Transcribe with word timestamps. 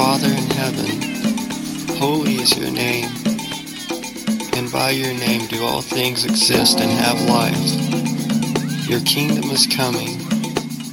Father 0.00 0.28
in 0.28 0.48
heaven, 0.56 1.96
holy 1.98 2.36
is 2.36 2.56
your 2.56 2.70
name, 2.70 3.10
and 4.56 4.72
by 4.72 4.92
your 4.92 5.12
name 5.12 5.46
do 5.48 5.62
all 5.62 5.82
things 5.82 6.24
exist 6.24 6.80
and 6.80 6.90
have 6.90 7.20
life. 7.28 8.88
Your 8.88 9.00
kingdom 9.02 9.50
is 9.50 9.66
coming, 9.66 10.18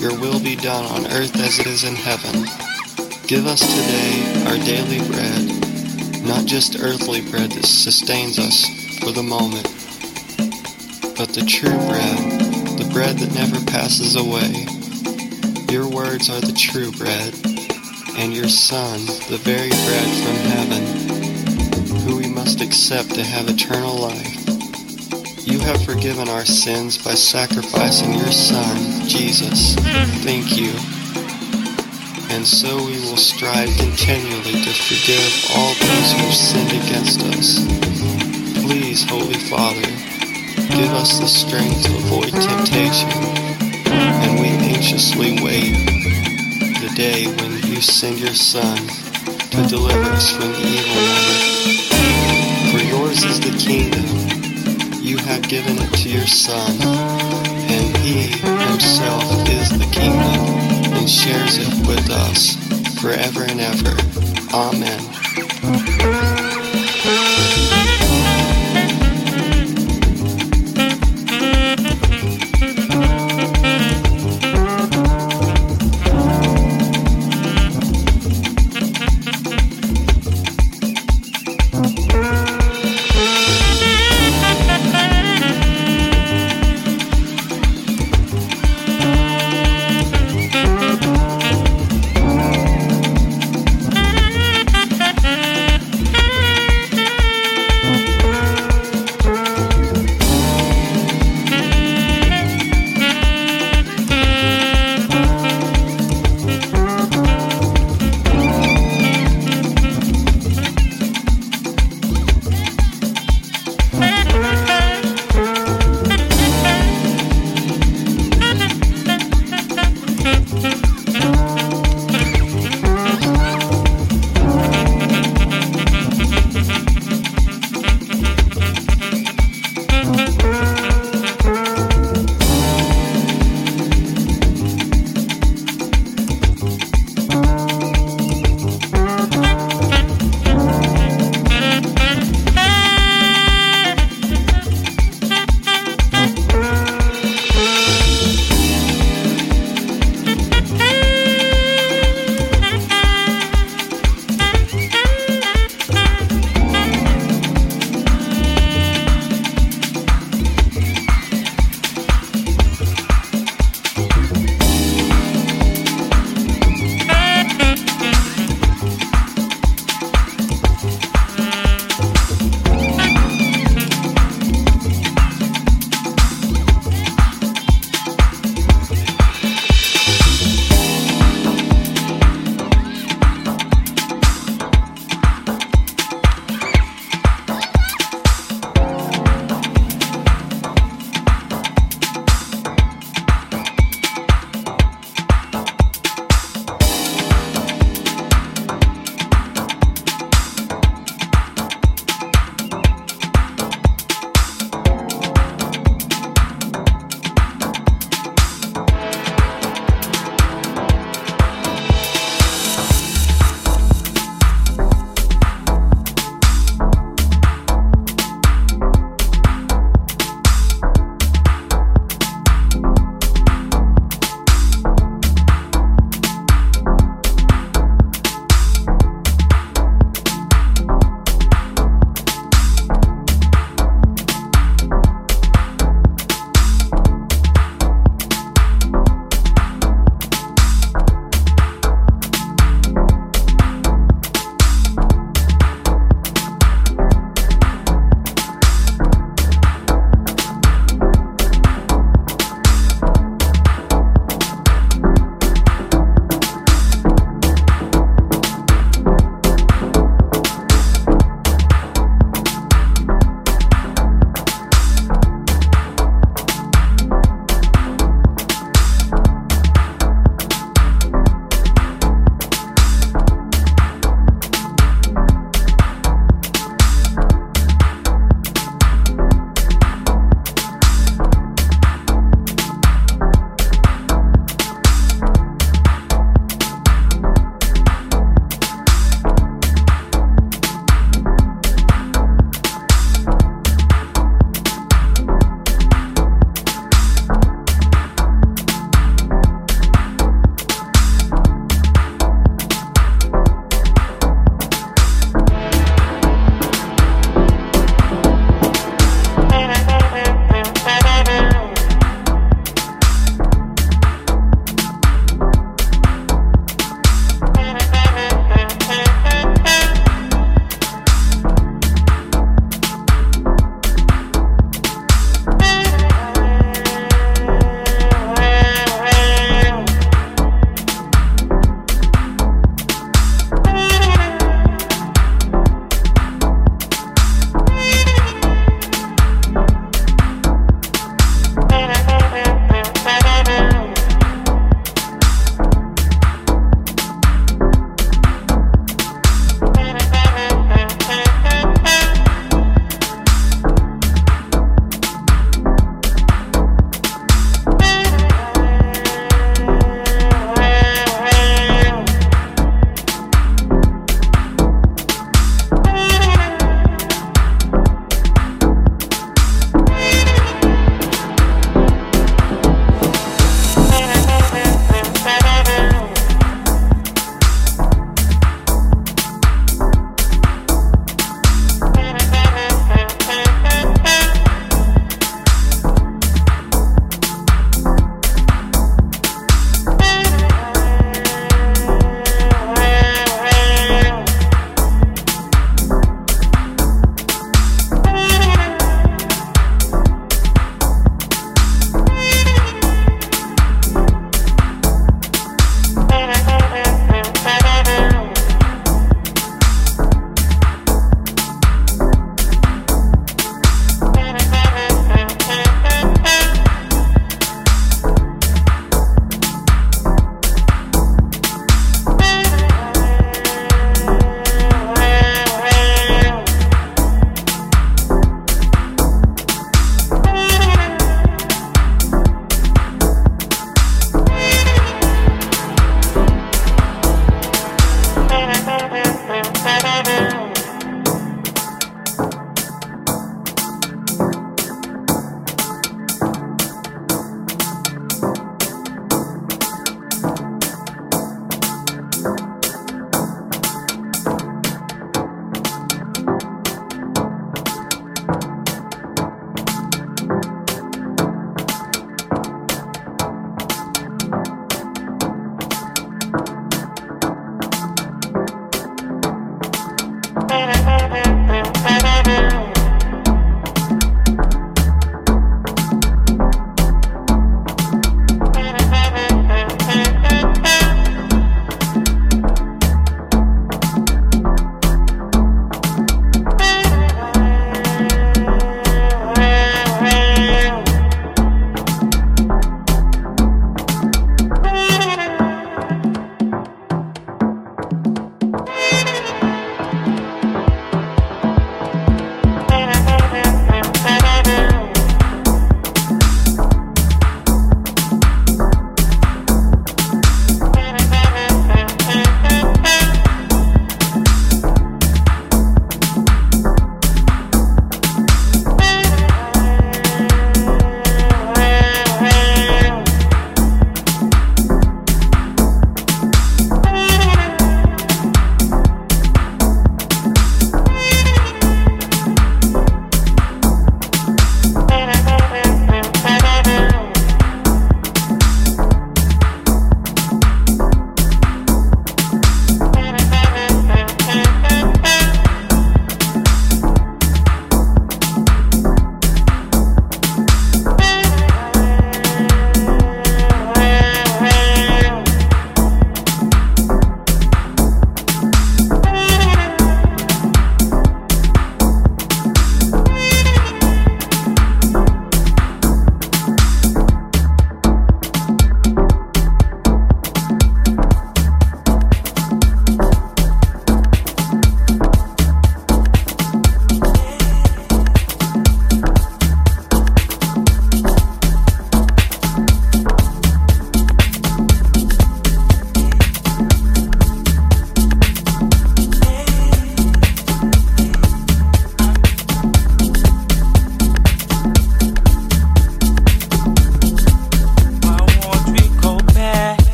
your 0.00 0.16
will 0.20 0.38
be 0.38 0.54
done 0.54 0.84
on 0.84 1.10
earth 1.10 1.34
as 1.40 1.58
it 1.58 1.66
is 1.66 1.82
in 1.82 1.96
heaven. 1.96 2.46
Give 3.26 3.44
us 3.48 3.58
today 3.58 4.44
our 4.46 4.58
daily 4.64 5.04
bread, 5.10 6.24
not 6.24 6.46
just 6.46 6.78
earthly 6.78 7.28
bread 7.28 7.50
that 7.50 7.66
sustains 7.66 8.38
us 8.38 8.64
for 9.00 9.10
the 9.10 9.24
moment, 9.24 9.64
but 11.16 11.30
the 11.30 11.44
true 11.44 11.76
bread, 11.90 12.78
the 12.78 12.88
bread 12.92 13.18
that 13.18 13.34
never 13.34 13.58
passes 13.66 14.14
away. 14.14 14.52
Your 15.74 15.90
words 15.90 16.30
are 16.30 16.40
the 16.40 16.56
true 16.56 16.92
bread 16.92 17.51
and 18.16 18.34
your 18.34 18.48
Son, 18.48 19.00
the 19.30 19.38
very 19.38 19.70
bread 19.70 20.08
from 20.22 20.36
heaven, 20.52 20.82
who 22.00 22.16
we 22.16 22.28
must 22.28 22.60
accept 22.60 23.14
to 23.14 23.22
have 23.22 23.48
eternal 23.48 23.96
life. 23.96 24.38
You 25.46 25.58
have 25.60 25.82
forgiven 25.84 26.28
our 26.28 26.44
sins 26.44 26.98
by 26.98 27.14
sacrificing 27.14 28.14
your 28.14 28.32
Son, 28.32 29.08
Jesus. 29.08 29.74
Thank 30.24 30.56
you. 30.56 30.72
And 32.34 32.46
so 32.46 32.76
we 32.76 32.98
will 33.00 33.16
strive 33.16 33.68
continually 33.76 34.60
to 34.64 34.72
forgive 34.72 35.32
all 35.54 35.74
those 35.74 36.12
who 36.12 36.18
have 36.24 36.34
sinned 36.34 36.72
against 36.72 37.20
us. 37.36 37.64
Please, 38.64 39.04
Holy 39.08 39.38
Father, 39.50 39.88
give 40.76 40.92
us 40.92 41.18
the 41.18 41.26
strength 41.26 41.84
to 41.84 41.96
avoid 41.96 42.32
temptation, 42.32 43.10
and 43.92 44.40
we 44.40 44.48
anxiously 44.74 45.38
wait 45.42 45.72
the 46.80 46.92
day 46.96 47.26
when 47.26 47.51
you 47.72 47.80
send 47.80 48.18
your 48.18 48.34
Son 48.34 48.76
to 49.50 49.66
deliver 49.66 50.10
us 50.10 50.30
from 50.30 50.52
the 50.52 50.60
evil 50.60 51.02
one. 51.08 52.70
For 52.70 52.84
yours 52.84 53.24
is 53.24 53.40
the 53.40 53.56
kingdom 53.56 54.04
you 55.02 55.16
have 55.16 55.48
given 55.48 55.78
it 55.78 55.90
to 55.94 56.08
your 56.10 56.26
Son, 56.26 56.76
and 56.82 57.96
He 57.96 58.24
Himself 58.24 59.48
is 59.48 59.70
the 59.70 59.88
kingdom 59.90 60.92
and 60.92 61.08
shares 61.08 61.56
it 61.56 61.86
with 61.86 62.10
us 62.10 62.56
forever 63.00 63.44
and 63.44 63.60
ever. 63.60 63.96
Amen. 64.54 65.21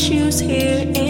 Issues 0.00 0.40
here 0.40 1.09